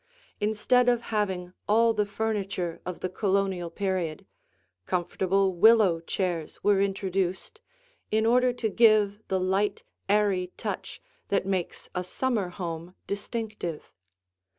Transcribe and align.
Instead 0.39 0.89
of 0.89 0.99
having 1.13 1.53
all 1.69 1.93
the 1.93 2.07
furniture 2.07 2.81
of 2.87 3.01
the 3.01 3.07
Colonial 3.07 3.69
period, 3.69 4.25
comfortable 4.87 5.53
willow 5.53 5.99
chairs 5.99 6.63
were 6.63 6.81
introduced, 6.81 7.61
in 8.09 8.25
order 8.25 8.51
to 8.51 8.67
give 8.67 9.21
the 9.27 9.39
light, 9.39 9.83
airy 10.09 10.47
touch 10.57 11.03
that 11.27 11.45
makes 11.45 11.87
a 11.93 12.03
summer 12.03 12.49
home 12.49 12.95
distinctive. 13.05 13.93